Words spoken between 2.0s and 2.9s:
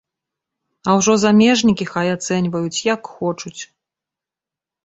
ацэньваюць,